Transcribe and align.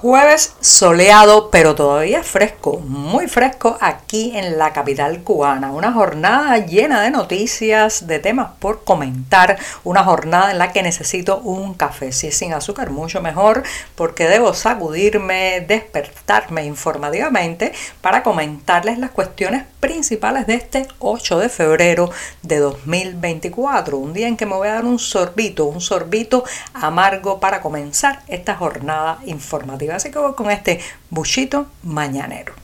Jueves 0.00 0.54
soleado, 0.60 1.50
pero 1.50 1.74
todavía 1.74 2.22
fresco, 2.22 2.78
muy 2.78 3.26
fresco 3.26 3.76
aquí 3.80 4.30
en 4.36 4.56
la 4.56 4.72
capital 4.72 5.24
cubana. 5.24 5.72
Una 5.72 5.92
jornada 5.92 6.56
llena 6.58 7.02
de 7.02 7.10
noticias, 7.10 8.06
de 8.06 8.20
temas 8.20 8.50
por 8.60 8.84
comentar. 8.84 9.58
Una 9.82 10.04
jornada 10.04 10.52
en 10.52 10.58
la 10.58 10.72
que 10.72 10.84
necesito 10.84 11.38
un 11.38 11.74
café. 11.74 12.12
Si 12.12 12.28
es 12.28 12.36
sin 12.36 12.52
azúcar, 12.52 12.90
mucho 12.90 13.20
mejor, 13.20 13.64
porque 13.96 14.28
debo 14.28 14.54
sacudirme, 14.54 15.64
despertarme 15.66 16.64
informativamente 16.64 17.72
para 18.00 18.22
comentarles 18.22 19.00
las 19.00 19.10
cuestiones 19.10 19.64
principales 19.80 20.46
de 20.46 20.54
este 20.54 20.86
8 21.00 21.40
de 21.40 21.48
febrero 21.48 22.08
de 22.44 22.58
2024. 22.60 23.98
Un 23.98 24.12
día 24.12 24.28
en 24.28 24.36
que 24.36 24.46
me 24.46 24.54
voy 24.54 24.68
a 24.68 24.74
dar 24.74 24.84
un 24.84 25.00
sorbito, 25.00 25.64
un 25.64 25.80
sorbito 25.80 26.44
amargo 26.72 27.40
para 27.40 27.60
comenzar 27.60 28.22
esta 28.28 28.54
jornada 28.54 29.18
informativa. 29.26 29.87
Así 29.94 30.10
que 30.10 30.18
voy 30.18 30.34
con 30.34 30.50
este 30.50 30.80
buchito 31.10 31.66
mañanero. 31.82 32.54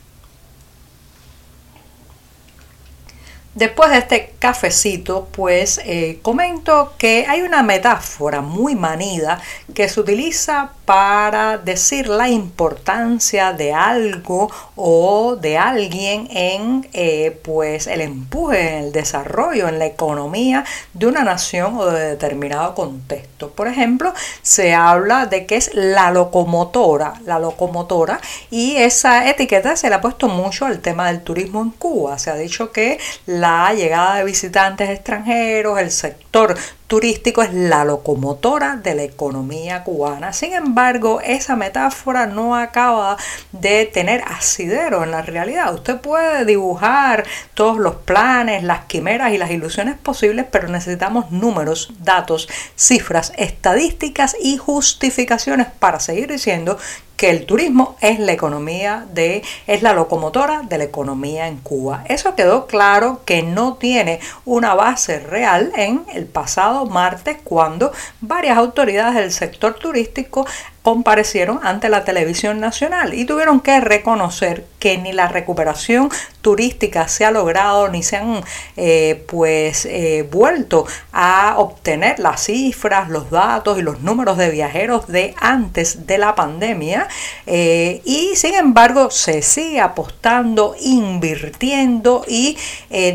Después 3.54 3.90
de 3.90 3.98
este 3.98 4.34
cafecito, 4.40 5.28
pues 5.30 5.80
eh, 5.84 6.18
comento 6.22 6.92
que 6.98 7.24
hay 7.28 7.42
una 7.42 7.62
metáfora 7.62 8.40
muy 8.40 8.74
manida 8.74 9.40
que 9.74 9.88
se 9.88 10.00
utiliza 10.00 10.72
para 10.84 11.58
decir 11.58 12.08
la 12.08 12.28
importancia 12.28 13.52
de 13.52 13.72
algo 13.72 14.50
o 14.74 15.36
de 15.36 15.56
alguien 15.56 16.26
en 16.32 16.88
eh, 16.92 17.38
pues 17.44 17.86
el 17.86 18.00
empuje, 18.00 18.76
en 18.76 18.84
el 18.86 18.92
desarrollo, 18.92 19.68
en 19.68 19.78
la 19.78 19.86
economía 19.86 20.64
de 20.92 21.06
una 21.06 21.22
nación 21.22 21.78
o 21.78 21.86
de 21.86 22.10
determinado 22.10 22.74
contexto. 22.74 23.50
Por 23.50 23.68
ejemplo, 23.68 24.12
se 24.42 24.74
habla 24.74 25.26
de 25.26 25.46
que 25.46 25.56
es 25.56 25.70
la 25.74 26.10
locomotora, 26.10 27.14
la 27.24 27.38
locomotora, 27.38 28.20
y 28.50 28.76
esa 28.76 29.28
etiqueta 29.30 29.76
se 29.76 29.88
le 29.88 29.94
ha 29.94 30.00
puesto 30.00 30.28
mucho 30.28 30.66
al 30.66 30.80
tema 30.80 31.06
del 31.06 31.22
turismo 31.22 31.62
en 31.62 31.70
Cuba. 31.70 32.18
Se 32.18 32.30
ha 32.30 32.34
dicho 32.34 32.72
que 32.72 32.98
la 33.26 33.43
llegada 33.74 34.16
de 34.16 34.24
visitantes 34.24 34.88
extranjeros, 34.88 35.78
el 35.78 35.90
sector 35.90 36.56
turístico 36.86 37.42
es 37.42 37.52
la 37.52 37.84
locomotora 37.84 38.76
de 38.76 38.94
la 38.94 39.02
economía 39.02 39.82
cubana. 39.84 40.32
Sin 40.32 40.52
embargo, 40.52 41.20
esa 41.20 41.56
metáfora 41.56 42.26
no 42.26 42.54
acaba 42.54 43.16
de 43.52 43.86
tener 43.86 44.22
asidero 44.22 45.02
en 45.02 45.10
la 45.10 45.22
realidad. 45.22 45.74
Usted 45.74 46.00
puede 46.00 46.44
dibujar 46.44 47.24
todos 47.54 47.78
los 47.78 47.96
planes, 47.96 48.62
las 48.62 48.84
quimeras 48.84 49.32
y 49.32 49.38
las 49.38 49.50
ilusiones 49.50 49.96
posibles, 49.98 50.46
pero 50.50 50.68
necesitamos 50.68 51.30
números, 51.30 51.92
datos, 52.00 52.48
cifras, 52.76 53.32
estadísticas 53.36 54.36
y 54.40 54.56
justificaciones 54.56 55.66
para 55.78 56.00
seguir 56.00 56.30
diciendo 56.30 56.78
que 57.24 57.30
el 57.30 57.46
turismo 57.46 57.96
es 58.02 58.18
la 58.18 58.32
economía 58.32 59.06
de, 59.14 59.42
es 59.66 59.80
la 59.80 59.94
locomotora 59.94 60.60
de 60.60 60.76
la 60.76 60.84
economía 60.84 61.48
en 61.48 61.56
Cuba. 61.56 62.04
Eso 62.06 62.34
quedó 62.34 62.66
claro 62.66 63.22
que 63.24 63.42
no 63.42 63.76
tiene 63.76 64.20
una 64.44 64.74
base 64.74 65.20
real 65.20 65.72
en 65.74 66.04
el 66.12 66.26
pasado 66.26 66.84
martes 66.84 67.38
cuando 67.42 67.92
varias 68.20 68.58
autoridades 68.58 69.14
del 69.14 69.32
sector 69.32 69.72
turístico 69.72 70.46
comparecieron 70.84 71.60
ante 71.62 71.88
la 71.88 72.04
televisión 72.04 72.60
nacional 72.60 73.14
y 73.14 73.24
tuvieron 73.24 73.62
que 73.62 73.80
reconocer 73.80 74.66
que 74.78 74.98
ni 74.98 75.14
la 75.14 75.28
recuperación 75.28 76.10
turística 76.42 77.08
se 77.08 77.24
ha 77.24 77.30
logrado 77.30 77.88
ni 77.88 78.02
se 78.02 78.18
han 78.18 78.44
eh, 78.76 79.24
pues 79.26 79.86
eh, 79.86 80.28
vuelto 80.30 80.86
a 81.10 81.54
obtener 81.56 82.18
las 82.18 82.44
cifras, 82.44 83.08
los 83.08 83.30
datos 83.30 83.78
y 83.78 83.82
los 83.82 84.02
números 84.02 84.36
de 84.36 84.50
viajeros 84.50 85.06
de 85.08 85.34
antes 85.40 86.06
de 86.06 86.18
la 86.18 86.34
pandemia 86.34 87.08
eh, 87.46 88.02
y 88.04 88.36
sin 88.36 88.54
embargo 88.54 89.10
se 89.10 89.40
sigue 89.40 89.80
apostando, 89.80 90.76
invirtiendo 90.78 92.26
y 92.28 92.58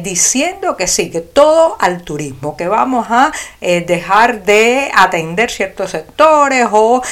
diciendo 0.02 0.76
que 0.76 0.88
sí, 0.88 1.12
que 1.12 1.22
todo 1.22 1.78
al 1.80 2.02
turismo, 2.02 2.58
que 2.58 2.68
vamos 2.68 3.08
a 3.12 3.32
dejar 3.62 4.44
de 4.44 4.90
atender 4.96 5.52
ciertos 5.52 5.92
sectores 5.92 6.68
o 6.72 7.04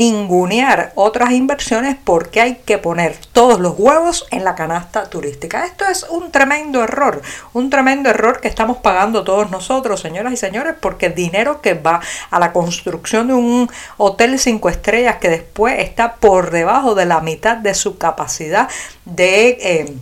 ningunear 0.00 0.92
otras 0.94 1.32
inversiones 1.32 1.94
porque 2.02 2.40
hay 2.40 2.54
que 2.64 2.78
poner 2.78 3.18
todos 3.34 3.60
los 3.60 3.74
huevos 3.78 4.26
en 4.30 4.44
la 4.44 4.54
canasta 4.54 5.10
turística. 5.10 5.66
Esto 5.66 5.84
es 5.84 6.04
un 6.04 6.32
tremendo 6.32 6.82
error, 6.82 7.20
un 7.52 7.68
tremendo 7.68 8.08
error 8.08 8.40
que 8.40 8.48
estamos 8.48 8.78
pagando 8.78 9.24
todos 9.24 9.50
nosotros, 9.50 10.00
señoras 10.00 10.32
y 10.32 10.38
señores, 10.38 10.74
porque 10.80 11.10
dinero 11.10 11.60
que 11.60 11.74
va 11.74 12.00
a 12.30 12.38
la 12.38 12.50
construcción 12.54 13.26
de 13.26 13.34
un 13.34 13.70
hotel 13.98 14.38
cinco 14.38 14.70
estrellas 14.70 15.16
que 15.16 15.28
después 15.28 15.78
está 15.78 16.14
por 16.14 16.50
debajo 16.50 16.94
de 16.94 17.04
la 17.04 17.20
mitad 17.20 17.58
de 17.58 17.74
su 17.74 17.98
capacidad 17.98 18.70
de... 19.04 19.48
Eh, 19.60 19.96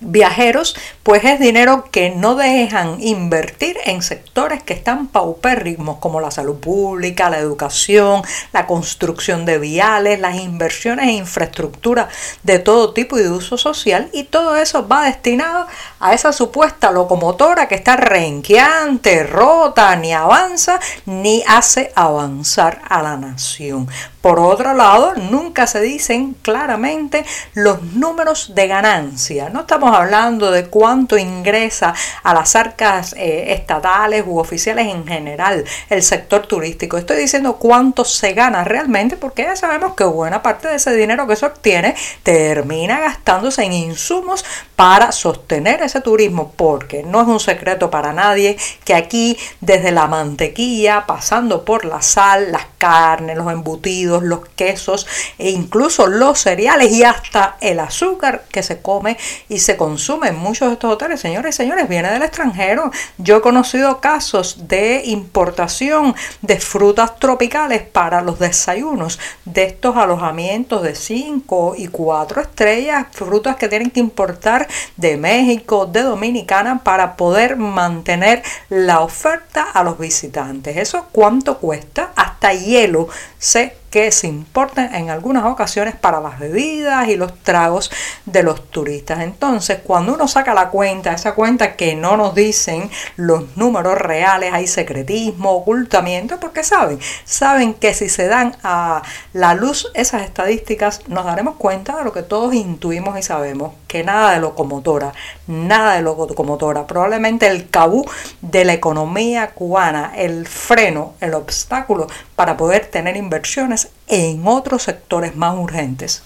viajeros, 0.00 0.76
pues 1.02 1.24
es 1.24 1.40
dinero 1.40 1.88
que 1.90 2.10
no 2.10 2.34
dejan 2.34 3.00
invertir 3.00 3.76
en 3.84 4.02
sectores 4.02 4.62
que 4.62 4.74
están 4.74 5.08
paupérrimos 5.08 5.98
como 5.98 6.20
la 6.20 6.30
salud 6.30 6.56
pública, 6.56 7.30
la 7.30 7.38
educación, 7.38 8.22
la 8.52 8.66
construcción 8.66 9.44
de 9.44 9.58
viales, 9.58 10.20
las 10.20 10.36
inversiones 10.36 11.08
en 11.08 11.14
infraestructura 11.14 12.08
de 12.42 12.58
todo 12.58 12.92
tipo 12.92 13.18
y 13.18 13.22
de 13.22 13.30
uso 13.30 13.58
social 13.58 14.10
y 14.12 14.24
todo 14.24 14.56
eso 14.56 14.86
va 14.86 15.04
destinado 15.04 15.66
a 16.00 16.14
esa 16.14 16.32
supuesta 16.32 16.90
locomotora 16.90 17.68
que 17.68 17.74
está 17.74 17.96
renqueante, 17.96 19.24
rota, 19.24 19.96
ni 19.96 20.12
avanza 20.12 20.80
ni 21.04 21.42
hace 21.46 21.92
avanzar 21.94 22.82
a 22.88 23.02
la 23.02 23.16
nación. 23.16 23.88
Por 24.26 24.40
otro 24.40 24.74
lado, 24.74 25.14
nunca 25.14 25.68
se 25.68 25.80
dicen 25.80 26.34
claramente 26.42 27.24
los 27.54 27.80
números 27.80 28.56
de 28.56 28.66
ganancia. 28.66 29.50
No 29.50 29.60
estamos 29.60 29.94
hablando 29.94 30.50
de 30.50 30.66
cuánto 30.66 31.16
ingresa 31.16 31.94
a 32.24 32.34
las 32.34 32.56
arcas 32.56 33.14
eh, 33.16 33.52
estatales 33.52 34.24
u 34.26 34.40
oficiales 34.40 34.88
en 34.88 35.06
general 35.06 35.64
el 35.88 36.02
sector 36.02 36.44
turístico. 36.44 36.98
Estoy 36.98 37.18
diciendo 37.18 37.54
cuánto 37.58 38.04
se 38.04 38.32
gana 38.32 38.64
realmente 38.64 39.16
porque 39.16 39.44
ya 39.44 39.54
sabemos 39.54 39.94
que 39.94 40.02
buena 40.02 40.42
parte 40.42 40.66
de 40.66 40.74
ese 40.74 40.92
dinero 40.96 41.28
que 41.28 41.36
se 41.36 41.46
obtiene 41.46 41.94
termina 42.24 42.98
gastándose 42.98 43.62
en 43.62 43.74
insumos 43.74 44.44
para 44.74 45.12
sostener 45.12 45.82
ese 45.82 46.00
turismo 46.00 46.52
porque 46.56 47.04
no 47.04 47.22
es 47.22 47.28
un 47.28 47.38
secreto 47.38 47.90
para 47.90 48.12
nadie 48.12 48.56
que 48.84 48.94
aquí 48.94 49.38
desde 49.60 49.92
la 49.92 50.08
mantequilla 50.08 51.06
pasando 51.06 51.64
por 51.64 51.84
la 51.84 52.02
sal, 52.02 52.50
las 52.50 52.66
carnes, 52.76 53.36
los 53.36 53.52
embutidos, 53.52 54.15
los 54.22 54.46
quesos 54.56 55.06
e 55.38 55.50
incluso 55.50 56.06
los 56.06 56.40
cereales 56.40 56.92
y 56.92 57.04
hasta 57.04 57.56
el 57.60 57.80
azúcar 57.80 58.44
que 58.50 58.62
se 58.62 58.80
come 58.80 59.16
y 59.48 59.58
se 59.58 59.76
consume 59.76 60.28
en 60.28 60.36
muchos 60.36 60.68
de 60.68 60.74
estos 60.74 60.92
hoteles. 60.92 61.20
Señores 61.20 61.54
y 61.54 61.56
señores, 61.56 61.88
viene 61.88 62.10
del 62.10 62.22
extranjero. 62.22 62.90
Yo 63.18 63.36
he 63.36 63.40
conocido 63.40 64.00
casos 64.00 64.68
de 64.68 65.02
importación 65.04 66.14
de 66.42 66.58
frutas 66.60 67.18
tropicales 67.18 67.82
para 67.82 68.22
los 68.22 68.38
desayunos 68.38 69.18
de 69.44 69.64
estos 69.64 69.96
alojamientos 69.96 70.82
de 70.82 70.94
5 70.94 71.74
y 71.76 71.88
4 71.88 72.40
estrellas, 72.40 73.06
frutas 73.10 73.56
que 73.56 73.68
tienen 73.68 73.90
que 73.90 74.00
importar 74.00 74.68
de 74.96 75.16
México, 75.16 75.86
de 75.86 76.02
Dominicana 76.02 76.82
para 76.82 77.16
poder 77.16 77.56
mantener 77.56 78.42
la 78.68 79.00
oferta 79.00 79.62
a 79.62 79.82
los 79.82 79.98
visitantes. 79.98 80.76
¿Eso 80.76 81.06
cuánto 81.12 81.58
cuesta? 81.58 82.12
Hasta 82.16 82.52
hielo 82.52 83.08
se 83.38 83.76
que 83.90 84.10
se 84.10 84.26
importan 84.26 84.94
en 84.94 85.10
algunas 85.10 85.44
ocasiones 85.44 85.94
para 85.94 86.20
las 86.20 86.38
bebidas 86.38 87.08
y 87.08 87.16
los 87.16 87.38
tragos 87.42 87.90
de 88.24 88.42
los 88.42 88.70
turistas. 88.70 89.20
Entonces, 89.20 89.78
cuando 89.84 90.14
uno 90.14 90.28
saca 90.28 90.54
la 90.54 90.70
cuenta, 90.70 91.12
esa 91.12 91.34
cuenta 91.34 91.76
que 91.76 91.94
no 91.94 92.16
nos 92.16 92.34
dicen 92.34 92.90
los 93.16 93.56
números 93.56 93.98
reales, 93.98 94.52
hay 94.52 94.66
secretismo, 94.66 95.52
ocultamiento, 95.52 96.38
porque 96.40 96.64
saben, 96.64 96.98
saben 97.24 97.74
que 97.74 97.94
si 97.94 98.08
se 98.08 98.26
dan 98.26 98.56
a 98.62 99.02
la 99.32 99.54
luz 99.54 99.90
esas 99.94 100.22
estadísticas, 100.22 101.08
nos 101.08 101.24
daremos 101.24 101.56
cuenta 101.56 101.96
de 101.96 102.04
lo 102.04 102.12
que 102.12 102.22
todos 102.22 102.54
intuimos 102.54 103.18
y 103.18 103.22
sabemos, 103.22 103.72
que 103.86 104.04
nada 104.04 104.32
de 104.32 104.40
locomotora, 104.40 105.12
nada 105.46 105.94
de 105.94 106.02
locomotora, 106.02 106.86
probablemente 106.86 107.46
el 107.46 107.70
cabú 107.70 108.04
de 108.40 108.64
la 108.64 108.72
economía 108.72 109.52
cubana, 109.52 110.12
el 110.16 110.46
freno, 110.46 111.14
el 111.20 111.34
obstáculo 111.34 112.06
para 112.34 112.56
poder 112.56 112.86
tener 112.86 113.16
inversiones 113.16 113.85
en 114.06 114.46
otros 114.46 114.82
sectores 114.84 115.36
más 115.36 115.56
urgentes. 115.56 116.22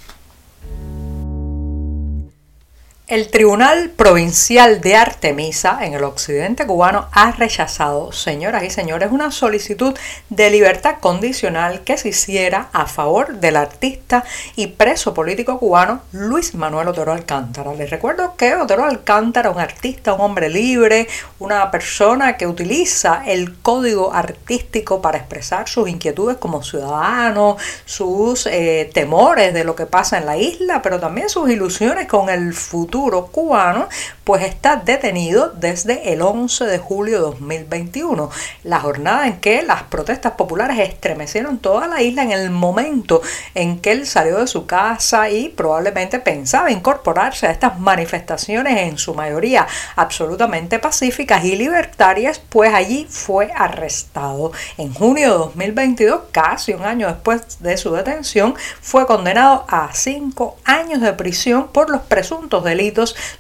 El 3.11 3.29
Tribunal 3.29 3.91
Provincial 3.91 4.81
de 4.81 4.95
Artemisa 4.95 5.81
en 5.83 5.95
el 5.95 6.05
occidente 6.05 6.65
cubano 6.65 7.09
ha 7.11 7.33
rechazado, 7.33 8.12
señoras 8.12 8.62
y 8.62 8.71
señores, 8.71 9.11
una 9.11 9.33
solicitud 9.33 9.99
de 10.29 10.49
libertad 10.49 10.99
condicional 11.01 11.81
que 11.81 11.99
se 11.99 12.11
hiciera 12.11 12.69
a 12.73 12.87
favor 12.87 13.41
del 13.41 13.57
artista 13.57 14.23
y 14.55 14.69
preso 14.69 15.12
político 15.12 15.59
cubano 15.59 16.03
Luis 16.12 16.55
Manuel 16.55 16.87
Otero 16.87 17.12
Alcántara. 17.12 17.75
Les 17.75 17.91
recuerdo 17.91 18.37
que 18.37 18.55
Otero 18.55 18.85
Alcántara, 18.85 19.51
un 19.51 19.59
artista, 19.59 20.15
un 20.15 20.21
hombre 20.21 20.49
libre, 20.49 21.09
una 21.41 21.69
persona 21.73 22.37
que 22.37 22.47
utiliza 22.47 23.25
el 23.27 23.59
código 23.59 24.15
artístico 24.15 25.03
para 25.03 25.19
expresar 25.19 25.69
sus 25.69 25.89
inquietudes 25.89 26.37
como 26.37 26.62
ciudadano, 26.62 27.57
sus 27.85 28.47
eh, 28.47 28.89
temores 28.95 29.53
de 29.53 29.65
lo 29.65 29.75
que 29.75 29.87
pasa 29.87 30.17
en 30.17 30.27
la 30.27 30.37
isla, 30.37 30.81
pero 30.81 31.01
también 31.01 31.29
sus 31.29 31.51
ilusiones 31.51 32.07
con 32.07 32.31
el 32.31 32.55
futuro 32.55 33.00
cubano, 33.31 33.88
pues 34.25 34.44
está 34.44 34.76
detenido 34.76 35.49
desde 35.49 36.12
el 36.12 36.23
11 36.23 36.67
de 36.67 36.79
julio 36.79 37.17
de 37.17 37.23
2021, 37.23 38.31
la 38.64 38.81
jornada 38.81 39.26
en 39.26 39.41
que 39.41 39.62
las 39.62 39.82
protestas 39.85 40.32
populares 40.32 40.79
estremecieron 40.79 41.58
toda 41.58 41.87
la 41.87 42.02
isla 42.02 42.23
en 42.23 42.32
el 42.32 42.50
momento 42.50 43.23
en 43.55 43.81
que 43.81 43.93
él 43.93 44.06
salió 44.06 44.38
de 44.38 44.47
su 44.47 44.67
casa 44.67 45.31
y 45.31 45.49
probablemente 45.49 46.20
pensaba 46.20 46.70
incorporarse 46.70 47.47
a 47.47 47.50
estas 47.50 47.81
manifestaciones 47.81 48.79
en 48.79 48.99
su 48.99 49.14
mayoría 49.14 49.67
absolutamente 49.97 50.79
pacíficas 50.79 51.44
y 51.44 51.56
libertarias, 51.56 52.38
pues 52.38 52.73
allí 52.73 53.06
fue 53.08 53.50
arrestado. 53.55 54.52
En 54.79 54.94
junio 54.94 55.31
de 55.31 55.38
2022, 55.38 56.20
casi 56.31 56.73
un 56.73 56.85
año 56.85 57.08
después 57.08 57.61
de 57.61 57.76
su 57.76 57.93
detención, 57.93 58.55
fue 58.81 59.06
condenado 59.06 59.64
a 59.69 59.91
cinco 59.93 60.56
años 60.64 61.00
de 61.00 61.12
prisión 61.12 61.69
por 61.69 61.91
los 61.91 62.02
presuntos 62.02 62.64
delitos 62.64 62.89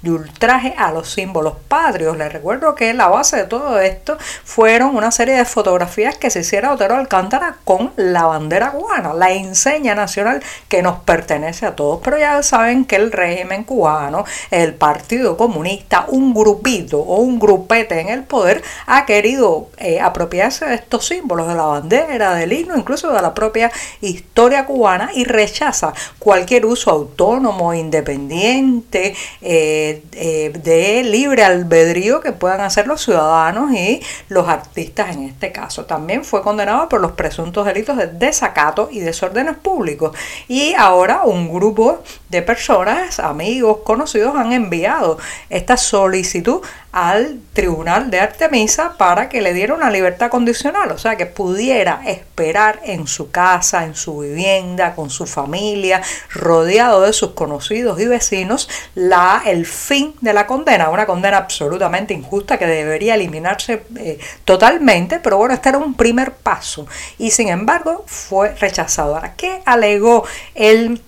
de 0.02 0.10
ultraje 0.10 0.74
a 0.76 0.92
los 0.92 1.10
símbolos 1.10 1.54
patrios. 1.68 2.16
Les 2.16 2.32
recuerdo 2.32 2.74
que 2.74 2.94
la 2.94 3.08
base 3.08 3.36
de 3.36 3.44
todo 3.44 3.80
esto 3.80 4.16
fueron 4.44 4.96
una 4.96 5.10
serie 5.10 5.36
de 5.36 5.44
fotografías 5.44 6.16
que 6.16 6.30
se 6.30 6.40
hiciera 6.40 6.72
Otero 6.72 6.96
Alcántara 6.96 7.56
con 7.64 7.92
la 7.96 8.26
bandera 8.26 8.72
cubana, 8.72 9.14
la 9.14 9.32
enseña 9.32 9.94
nacional 9.94 10.42
que 10.68 10.82
nos 10.82 11.00
pertenece 11.00 11.66
a 11.66 11.76
todos. 11.76 12.00
Pero 12.02 12.18
ya 12.18 12.42
saben 12.42 12.84
que 12.84 12.96
el 12.96 13.12
régimen 13.12 13.64
cubano, 13.64 14.24
el 14.50 14.74
Partido 14.74 15.36
Comunista, 15.36 16.06
un 16.08 16.32
grupito 16.34 17.00
o 17.00 17.16
un 17.16 17.38
grupete 17.38 18.00
en 18.00 18.08
el 18.08 18.24
poder 18.24 18.62
ha 18.86 19.06
querido 19.06 19.68
eh, 19.78 20.00
apropiarse 20.00 20.66
de 20.66 20.74
estos 20.74 21.06
símbolos, 21.06 21.48
de 21.48 21.54
la 21.54 21.64
bandera, 21.64 22.34
del 22.34 22.52
himno, 22.52 22.76
incluso 22.76 23.12
de 23.12 23.20
la 23.20 23.34
propia 23.34 23.70
historia 24.00 24.66
cubana 24.66 25.10
y 25.14 25.24
rechaza 25.24 25.92
cualquier 26.18 26.66
uso 26.66 26.90
autónomo, 26.90 27.74
independiente, 27.74 29.14
eh, 29.42 30.02
eh, 30.12 30.52
de 30.62 31.02
libre 31.02 31.44
albedrío 31.44 32.20
que 32.20 32.32
puedan 32.32 32.60
hacer 32.60 32.86
los 32.86 33.02
ciudadanos 33.02 33.72
y 33.72 34.02
los 34.28 34.48
artistas 34.48 35.16
en 35.16 35.24
este 35.24 35.52
caso. 35.52 35.86
También 35.86 36.24
fue 36.24 36.42
condenado 36.42 36.88
por 36.88 37.00
los 37.00 37.12
presuntos 37.12 37.64
delitos 37.66 37.96
de 37.96 38.06
desacato 38.06 38.88
y 38.90 39.00
desórdenes 39.00 39.56
públicos. 39.56 40.16
Y 40.48 40.74
ahora 40.74 41.22
un 41.24 41.52
grupo 41.52 42.02
de 42.30 42.42
personas, 42.42 43.18
amigos, 43.18 43.78
conocidos, 43.84 44.36
han 44.36 44.52
enviado 44.52 45.18
esta 45.48 45.76
solicitud 45.76 46.62
al 46.92 47.40
Tribunal 47.52 48.10
de 48.10 48.20
Artemisa 48.20 48.94
para 48.96 49.28
que 49.28 49.40
le 49.40 49.52
diera 49.52 49.74
una 49.74 49.90
libertad 49.90 50.30
condicional, 50.30 50.90
o 50.92 50.98
sea, 50.98 51.16
que 51.16 51.26
pudiera 51.26 52.02
esperar 52.06 52.80
en 52.84 53.08
su 53.08 53.30
casa, 53.30 53.84
en 53.84 53.96
su 53.96 54.18
vivienda, 54.18 54.94
con 54.94 55.10
su 55.10 55.26
familia, 55.26 56.02
rodeado 56.32 57.02
de 57.02 57.12
sus 57.12 57.32
conocidos 57.32 58.00
y 58.00 58.06
vecinos, 58.06 58.68
la, 58.94 59.42
el 59.46 59.66
fin 59.66 60.14
de 60.20 60.32
la 60.32 60.46
condena, 60.46 60.88
una 60.88 61.06
condena 61.06 61.36
absolutamente 61.36 62.14
injusta 62.14 62.58
que 62.58 62.66
debería 62.66 63.14
eliminarse 63.16 63.82
eh, 63.96 64.18
totalmente, 64.44 65.18
pero 65.18 65.36
bueno, 65.36 65.54
este 65.54 65.68
era 65.68 65.78
un 65.78 65.94
primer 65.94 66.32
paso 66.32 66.86
y 67.18 67.32
sin 67.32 67.48
embargo 67.48 68.04
fue 68.06 68.54
rechazado. 68.54 69.16
Ahora, 69.16 69.34
¿qué 69.34 69.62
alegó 69.64 70.24
el 70.54 71.00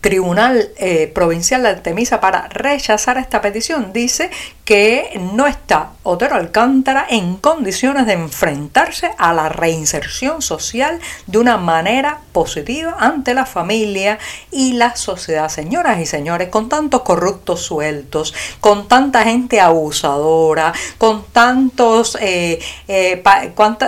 Tribunal 0.00 0.68
eh, 0.76 1.10
Provincial 1.14 1.62
de 1.62 1.70
Artemisa 1.70 2.20
para 2.20 2.48
rechazar 2.48 3.16
esta 3.16 3.40
petición 3.40 3.92
dice 3.94 4.30
que 4.64 5.18
no 5.32 5.46
está 5.46 5.90
Otero 6.02 6.36
Alcántara 6.36 7.06
en 7.08 7.36
condiciones 7.36 8.06
de 8.06 8.14
enfrentarse 8.14 9.10
a 9.18 9.32
la 9.32 9.48
reinserción 9.48 10.42
social 10.42 11.00
de 11.26 11.38
una 11.38 11.56
manera 11.56 12.20
positiva 12.32 12.96
ante 12.98 13.34
la 13.34 13.46
familia 13.46 14.18
y 14.50 14.74
la 14.74 14.96
sociedad. 14.96 15.48
Señoras 15.48 15.98
y 16.00 16.06
señores, 16.06 16.48
con 16.48 16.68
tantos 16.68 17.02
corruptos 17.02 17.62
sueltos, 17.62 18.34
con 18.60 18.88
tanta 18.88 19.24
gente 19.24 19.60
abusadora, 19.60 20.72
con 20.98 21.24
tantos 21.26 22.18
eh, 22.20 22.58
eh, 22.88 23.22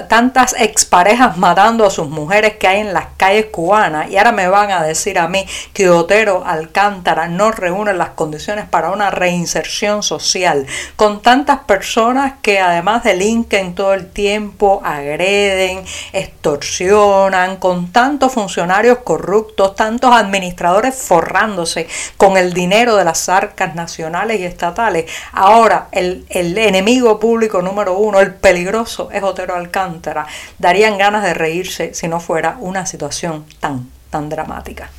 tantas 0.09 0.55
exparejas 0.59 1.37
matando 1.37 1.85
a 1.87 1.91
sus 1.91 2.09
mujeres 2.09 2.57
que 2.57 2.69
hay 2.69 2.81
en 2.81 2.93
las 2.93 3.07
calles 3.17 3.47
cubanas, 3.47 4.11
y 4.11 4.17
ahora 4.17 4.33
me 4.33 4.49
van 4.49 4.71
a 4.71 4.83
decir 4.83 5.19
a 5.19 5.29
mí 5.29 5.45
que 5.73 5.86
Otero 5.89 6.45
Alcántara 6.47 7.29
no 7.29 7.51
reúne 7.51 7.93
las 7.95 8.11
condiciones 8.11 8.67
para 8.67 8.91
una 8.91 9.11
reinserción 9.11 10.03
social, 10.03 10.67
con 10.97 11.23
tantas 11.23 11.61
personas 11.61 12.35
que 12.43 12.61
además 12.61 13.05
delinquen 13.05 13.75
todo 13.75 13.95
el 13.95 14.11
tiempo, 14.11 14.81
agreden, 14.85 15.85
extorsionan, 16.13 17.57
con 17.57 17.93
tantos 17.93 18.33
funcionarios 18.33 18.99
corruptos, 18.99 19.75
tantos 19.75 20.13
administradores 20.13 20.95
forrándose 20.95 21.89
con 22.17 22.37
el 22.37 22.53
dinero 22.53 22.97
de 22.97 23.05
las 23.05 23.29
arcas 23.29 23.75
nacionales 23.75 24.41
y 24.41 24.45
estatales. 24.45 25.11
Ahora 25.33 25.89
el, 25.93 26.25
enemigo 26.29 27.19
público 27.19 27.63
número 27.63 27.99
uno, 27.99 28.21
el 28.21 28.35
peligroso, 28.35 29.11
es 29.13 29.23
Otero 29.23 29.55
Alcántara. 29.55 30.27
Darían 30.59 30.99
ganas 30.99 31.23
de 31.23 31.35
reírse 31.35 31.95
si 31.95 32.09
no 32.09 32.21
fuera 32.21 32.57
una 32.61 32.87
situación 32.87 33.47
tan, 33.61 33.91
tan 34.11 34.29
dramática. 34.29 34.91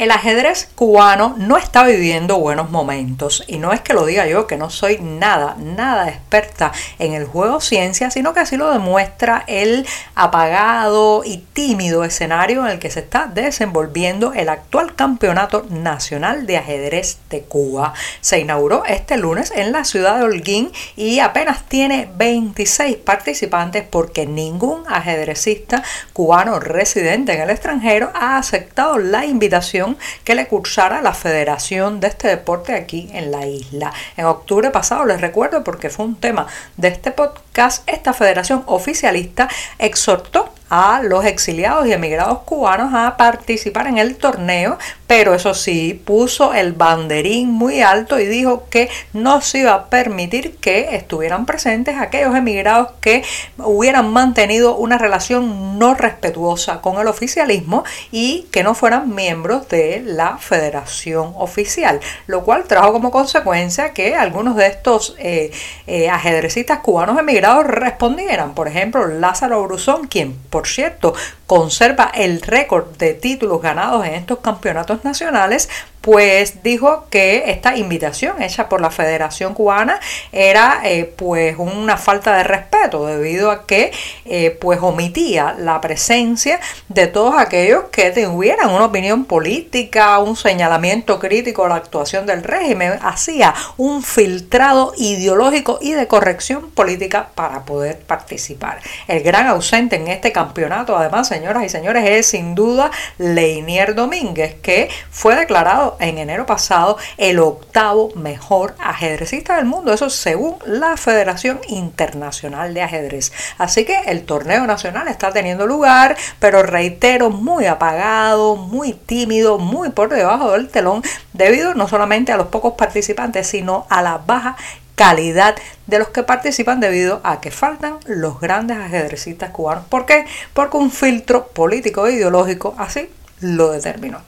El 0.00 0.12
ajedrez 0.12 0.66
cubano 0.76 1.34
no 1.36 1.58
está 1.58 1.84
viviendo 1.84 2.38
buenos 2.38 2.70
momentos 2.70 3.44
y 3.46 3.58
no 3.58 3.74
es 3.74 3.82
que 3.82 3.92
lo 3.92 4.06
diga 4.06 4.26
yo, 4.26 4.46
que 4.46 4.56
no 4.56 4.70
soy 4.70 4.96
nada, 4.96 5.56
nada 5.58 6.08
experta 6.08 6.72
en 6.98 7.12
el 7.12 7.26
juego 7.26 7.60
ciencia, 7.60 8.10
sino 8.10 8.32
que 8.32 8.40
así 8.40 8.56
lo 8.56 8.72
demuestra 8.72 9.44
el 9.46 9.86
apagado 10.14 11.20
y 11.22 11.36
tímido 11.52 12.02
escenario 12.02 12.64
en 12.64 12.72
el 12.72 12.78
que 12.78 12.88
se 12.88 13.00
está 13.00 13.26
desenvolviendo 13.26 14.32
el 14.32 14.48
actual 14.48 14.94
Campeonato 14.94 15.66
Nacional 15.68 16.46
de 16.46 16.56
Ajedrez 16.56 17.18
de 17.28 17.42
Cuba. 17.42 17.92
Se 18.22 18.38
inauguró 18.38 18.86
este 18.86 19.18
lunes 19.18 19.52
en 19.54 19.70
la 19.70 19.84
ciudad 19.84 20.16
de 20.16 20.24
Holguín 20.24 20.72
y 20.96 21.18
apenas 21.18 21.64
tiene 21.64 22.08
26 22.16 22.96
participantes 22.96 23.84
porque 23.90 24.24
ningún 24.24 24.82
ajedrecista 24.88 25.82
cubano 26.14 26.58
residente 26.58 27.34
en 27.34 27.42
el 27.42 27.50
extranjero 27.50 28.10
ha 28.14 28.38
aceptado 28.38 28.96
la 28.96 29.26
invitación 29.26 29.89
que 30.24 30.34
le 30.34 30.46
cursara 30.46 31.02
la 31.02 31.14
federación 31.14 32.00
de 32.00 32.08
este 32.08 32.28
deporte 32.28 32.74
aquí 32.74 33.08
en 33.12 33.30
la 33.30 33.46
isla. 33.46 33.92
En 34.16 34.26
octubre 34.26 34.70
pasado, 34.70 35.04
les 35.04 35.20
recuerdo 35.20 35.64
porque 35.64 35.90
fue 35.90 36.04
un 36.04 36.16
tema 36.16 36.46
de 36.76 36.88
este 36.88 37.10
podcast, 37.12 37.88
esta 37.88 38.12
federación 38.12 38.62
oficialista 38.66 39.48
exhortó 39.78 40.49
a 40.70 41.02
los 41.02 41.24
exiliados 41.24 41.86
y 41.86 41.92
emigrados 41.92 42.40
cubanos 42.40 42.94
a 42.94 43.16
participar 43.16 43.88
en 43.88 43.98
el 43.98 44.16
torneo, 44.16 44.78
pero 45.08 45.34
eso 45.34 45.52
sí, 45.52 46.00
puso 46.04 46.54
el 46.54 46.72
banderín 46.72 47.50
muy 47.50 47.82
alto 47.82 48.20
y 48.20 48.26
dijo 48.26 48.68
que 48.70 48.88
no 49.12 49.40
se 49.40 49.58
iba 49.58 49.74
a 49.74 49.86
permitir 49.86 50.56
que 50.56 50.94
estuvieran 50.94 51.44
presentes 51.44 51.96
aquellos 51.98 52.36
emigrados 52.36 52.92
que 53.00 53.24
hubieran 53.58 54.12
mantenido 54.12 54.76
una 54.76 54.98
relación 54.98 55.78
no 55.78 55.94
respetuosa 55.94 56.80
con 56.80 57.00
el 57.00 57.08
oficialismo 57.08 57.82
y 58.12 58.46
que 58.52 58.62
no 58.62 58.74
fueran 58.74 59.12
miembros 59.12 59.68
de 59.68 60.00
la 60.04 60.38
federación 60.38 61.32
oficial, 61.36 61.98
lo 62.28 62.44
cual 62.44 62.64
trajo 62.64 62.92
como 62.92 63.10
consecuencia 63.10 63.92
que 63.92 64.14
algunos 64.14 64.54
de 64.54 64.68
estos 64.68 65.16
eh, 65.18 65.50
eh, 65.88 66.08
ajedrecistas 66.08 66.78
cubanos 66.78 67.18
emigrados 67.18 67.66
respondieran. 67.66 68.54
Por 68.54 68.68
ejemplo, 68.68 69.06
Lázaro 69.08 69.62
Bruzón, 69.64 70.06
quien 70.06 70.34
por 70.50 70.59
por 70.60 70.68
cierto, 70.68 71.14
conserva 71.46 72.12
el 72.14 72.42
récord 72.42 72.84
de 72.98 73.14
títulos 73.14 73.62
ganados 73.62 74.04
en 74.04 74.12
estos 74.12 74.40
campeonatos 74.40 75.02
nacionales, 75.04 75.70
pues 76.00 76.62
dijo 76.62 77.06
que 77.10 77.50
esta 77.50 77.76
invitación 77.76 78.40
hecha 78.42 78.68
por 78.68 78.80
la 78.80 78.90
Federación 78.90 79.54
Cubana 79.54 80.00
era 80.32 80.80
eh, 80.84 81.12
pues 81.16 81.56
una 81.58 81.96
falta 81.96 82.36
de 82.36 82.44
respeto 82.44 83.06
debido 83.06 83.50
a 83.50 83.66
que 83.66 83.92
eh, 84.24 84.56
pues 84.60 84.80
omitía 84.82 85.54
la 85.58 85.80
presencia 85.80 86.60
de 86.88 87.06
todos 87.06 87.34
aquellos 87.38 87.84
que 87.92 88.10
tuvieran 88.10 88.70
una 88.70 88.86
opinión 88.86 89.24
política, 89.24 90.18
un 90.18 90.36
señalamiento 90.36 91.18
crítico 91.18 91.64
a 91.64 91.68
la 91.68 91.76
actuación 91.76 92.26
del 92.26 92.42
régimen, 92.42 92.98
hacía 93.02 93.54
un 93.76 94.02
filtrado 94.02 94.92
ideológico 94.96 95.78
y 95.80 95.92
de 95.92 96.06
corrección 96.06 96.70
política 96.70 97.30
para 97.34 97.64
poder 97.64 97.98
participar. 98.00 98.80
El 99.06 99.22
gran 99.22 99.46
ausente 99.46 99.96
en 99.96 100.08
este 100.08 100.32
campeonato, 100.32 100.96
además, 100.96 101.28
señoras 101.28 101.64
y 101.64 101.68
señores, 101.68 102.04
es 102.06 102.26
sin 102.26 102.54
duda 102.54 102.90
Leinier 103.18 103.94
Domínguez, 103.94 104.54
que 104.62 104.88
fue 105.10 105.36
declarado 105.36 105.89
en 105.98 106.18
enero 106.18 106.46
pasado 106.46 106.96
el 107.16 107.38
octavo 107.38 108.10
mejor 108.14 108.74
ajedrecista 108.78 109.56
del 109.56 109.64
mundo, 109.64 109.92
eso 109.92 110.10
según 110.10 110.56
la 110.66 110.96
Federación 110.96 111.60
Internacional 111.68 112.74
de 112.74 112.82
Ajedrez. 112.82 113.32
Así 113.58 113.84
que 113.84 113.98
el 114.06 114.24
torneo 114.24 114.66
nacional 114.66 115.08
está 115.08 115.32
teniendo 115.32 115.66
lugar, 115.66 116.16
pero 116.38 116.62
reitero, 116.62 117.30
muy 117.30 117.66
apagado, 117.66 118.56
muy 118.56 118.92
tímido, 118.92 119.58
muy 119.58 119.90
por 119.90 120.08
debajo 120.08 120.52
del 120.52 120.68
telón, 120.68 121.02
debido 121.32 121.74
no 121.74 121.88
solamente 121.88 122.32
a 122.32 122.36
los 122.36 122.48
pocos 122.48 122.74
participantes, 122.74 123.46
sino 123.46 123.86
a 123.88 124.02
la 124.02 124.18
baja 124.18 124.56
calidad 125.00 125.56
de 125.86 125.98
los 125.98 126.08
que 126.08 126.22
participan 126.22 126.78
debido 126.78 127.22
a 127.24 127.40
que 127.40 127.50
faltan 127.50 127.96
los 128.04 128.38
grandes 128.38 128.76
ajedrecistas 128.76 129.48
cubanos. 129.48 129.84
¿Por 129.86 130.04
qué? 130.04 130.26
Porque 130.52 130.76
un 130.76 130.90
filtro 130.90 131.46
político 131.48 132.06
e 132.06 132.12
ideológico 132.12 132.74
así 132.76 133.08
lo 133.40 133.70
determinó. 133.70 134.20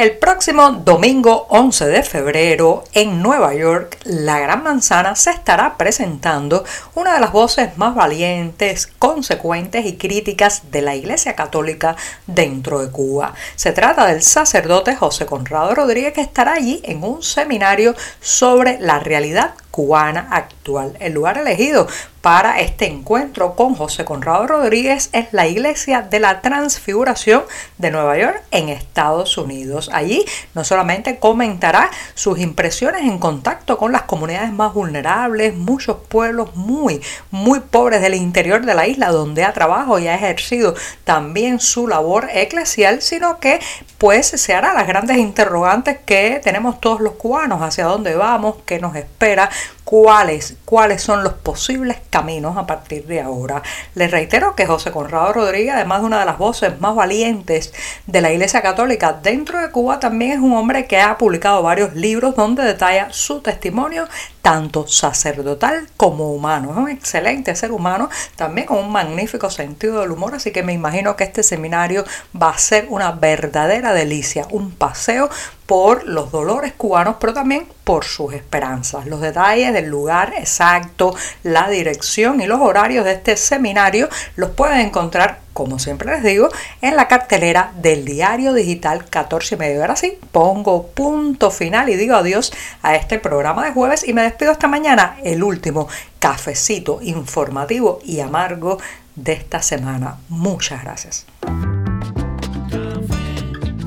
El 0.00 0.16
próximo 0.16 0.70
domingo 0.70 1.46
11 1.50 1.88
de 1.88 2.02
febrero 2.02 2.84
en 2.94 3.20
Nueva 3.20 3.52
York, 3.52 3.98
la 4.04 4.38
Gran 4.38 4.62
Manzana 4.62 5.14
se 5.14 5.28
estará 5.28 5.76
presentando 5.76 6.64
una 6.94 7.12
de 7.12 7.20
las 7.20 7.32
voces 7.32 7.76
más 7.76 7.94
valientes, 7.94 8.86
consecuentes 8.98 9.84
y 9.84 9.98
críticas 9.98 10.70
de 10.70 10.80
la 10.80 10.96
Iglesia 10.96 11.36
Católica 11.36 11.96
dentro 12.26 12.80
de 12.80 12.90
Cuba. 12.90 13.34
Se 13.56 13.72
trata 13.72 14.06
del 14.06 14.22
sacerdote 14.22 14.96
José 14.96 15.26
Conrado 15.26 15.74
Rodríguez 15.74 16.14
que 16.14 16.22
estará 16.22 16.54
allí 16.54 16.80
en 16.84 17.04
un 17.04 17.22
seminario 17.22 17.94
sobre 18.22 18.80
la 18.80 19.00
realidad 19.00 19.52
cubana 19.70 20.28
actual. 20.30 20.96
El 21.00 21.12
lugar 21.12 21.38
elegido 21.38 21.86
para 22.20 22.60
este 22.60 22.86
encuentro 22.86 23.54
con 23.54 23.74
José 23.74 24.04
Conrado 24.04 24.46
Rodríguez 24.46 25.08
es 25.12 25.32
la 25.32 25.46
Iglesia 25.46 26.02
de 26.02 26.20
la 26.20 26.42
Transfiguración 26.42 27.44
de 27.78 27.90
Nueva 27.90 28.18
York 28.18 28.42
en 28.50 28.68
Estados 28.68 29.38
Unidos. 29.38 29.90
Allí 29.92 30.24
no 30.54 30.62
solamente 30.62 31.18
comentará 31.18 31.90
sus 32.14 32.38
impresiones 32.38 33.02
en 33.02 33.18
contacto 33.18 33.78
con 33.78 33.92
las 33.92 34.02
comunidades 34.02 34.52
más 34.52 34.74
vulnerables, 34.74 35.54
muchos 35.54 35.96
pueblos 36.08 36.54
muy, 36.56 37.00
muy 37.30 37.60
pobres 37.60 38.02
del 38.02 38.14
interior 38.14 38.66
de 38.66 38.74
la 38.74 38.86
isla 38.86 39.10
donde 39.10 39.44
ha 39.44 39.54
trabajado 39.54 39.98
y 39.98 40.08
ha 40.08 40.14
ejercido 40.14 40.74
también 41.04 41.58
su 41.58 41.88
labor 41.88 42.28
eclesial, 42.34 43.00
sino 43.00 43.40
que 43.40 43.60
pues 43.96 44.26
se 44.26 44.54
hará 44.54 44.74
las 44.74 44.86
grandes 44.86 45.16
interrogantes 45.16 45.98
que 46.04 46.40
tenemos 46.42 46.80
todos 46.80 47.00
los 47.00 47.14
cubanos, 47.14 47.62
hacia 47.62 47.84
dónde 47.84 48.14
vamos, 48.14 48.56
qué 48.66 48.78
nos 48.78 48.94
espera, 48.96 49.50
cuáles, 49.84 50.56
cuáles 50.64 51.02
son 51.02 51.24
los 51.24 51.32
posibles 51.32 51.98
caminos 52.10 52.56
a 52.56 52.66
partir 52.66 53.06
de 53.06 53.20
ahora. 53.20 53.62
Les 53.94 54.10
reitero 54.10 54.54
que 54.54 54.66
José 54.66 54.92
Conrado 54.92 55.32
Rodríguez, 55.32 55.74
además 55.74 56.00
de 56.00 56.06
una 56.06 56.20
de 56.20 56.26
las 56.26 56.38
voces 56.38 56.80
más 56.80 56.94
valientes 56.94 57.72
de 58.06 58.20
la 58.20 58.32
Iglesia 58.32 58.62
Católica 58.62 59.18
dentro 59.20 59.60
de 59.60 59.70
Cuba, 59.70 59.98
también 59.98 60.32
es 60.32 60.38
un 60.38 60.52
hombre 60.52 60.86
que 60.86 61.00
ha 61.00 61.18
publicado 61.18 61.62
varios 61.62 61.94
libros 61.94 62.36
donde 62.36 62.62
detalla 62.62 63.08
su 63.10 63.40
testimonio 63.40 64.06
tanto 64.42 64.86
sacerdotal 64.86 65.88
como 65.96 66.32
humano. 66.32 66.70
Es 66.70 66.76
un 66.76 66.88
excelente 66.88 67.54
ser 67.54 67.72
humano, 67.72 68.08
también 68.36 68.66
con 68.66 68.78
un 68.78 68.90
magnífico 68.90 69.50
sentido 69.50 70.00
del 70.00 70.10
humor, 70.10 70.34
así 70.34 70.50
que 70.50 70.62
me 70.62 70.72
imagino 70.72 71.16
que 71.16 71.24
este 71.24 71.42
seminario 71.42 72.04
va 72.40 72.50
a 72.50 72.58
ser 72.58 72.86
una 72.88 73.12
verdadera 73.12 73.92
delicia, 73.92 74.46
un 74.50 74.70
paseo 74.72 75.30
por 75.66 76.04
los 76.04 76.32
dolores 76.32 76.72
cubanos, 76.72 77.16
pero 77.20 77.32
también 77.32 77.66
por 77.84 78.04
sus 78.04 78.34
esperanzas. 78.34 79.06
Los 79.06 79.20
detalles 79.20 79.72
del 79.72 79.86
lugar 79.86 80.34
exacto, 80.36 81.14
la 81.44 81.68
dirección 81.68 82.40
y 82.40 82.46
los 82.46 82.60
horarios 82.60 83.04
de 83.04 83.12
este 83.12 83.36
seminario 83.36 84.08
los 84.36 84.50
pueden 84.50 84.80
encontrar, 84.80 85.40
como 85.60 85.78
siempre 85.78 86.10
les 86.10 86.22
digo, 86.22 86.48
en 86.80 86.96
la 86.96 87.06
cartelera 87.06 87.72
del 87.82 88.06
diario 88.06 88.54
digital 88.54 89.04
14 89.04 89.56
y 89.56 89.58
medio. 89.58 89.82
Ahora 89.82 89.94
sí, 89.94 90.16
pongo 90.32 90.86
punto 90.86 91.50
final 91.50 91.90
y 91.90 91.96
digo 91.96 92.14
adiós 92.14 92.50
a 92.80 92.94
este 92.94 93.18
programa 93.18 93.66
de 93.66 93.72
jueves 93.72 94.08
y 94.08 94.14
me 94.14 94.22
despido 94.22 94.52
esta 94.52 94.68
mañana, 94.68 95.18
el 95.22 95.42
último 95.42 95.86
cafecito 96.18 97.00
informativo 97.02 97.98
y 98.06 98.20
amargo 98.20 98.78
de 99.16 99.34
esta 99.34 99.60
semana. 99.60 100.16
Muchas 100.30 100.82
gracias. 100.82 101.26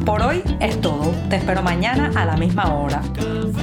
Por 0.05 0.21
hoy 0.21 0.43
es 0.59 0.79
todo. 0.79 1.11
Te 1.31 1.37
espero 1.37 1.63
mañana 1.63 2.11
a 2.13 2.23
la 2.23 2.37
misma 2.37 2.75
hora. 2.75 3.01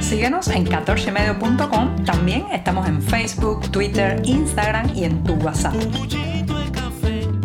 Síguenos 0.00 0.48
en 0.48 0.66
14medio.com. 0.66 2.04
También 2.04 2.46
estamos 2.50 2.88
en 2.88 3.00
Facebook, 3.00 3.70
Twitter, 3.70 4.20
Instagram 4.24 4.90
y 4.96 5.04
en 5.04 5.22
tu 5.22 5.34
WhatsApp. 5.34 5.76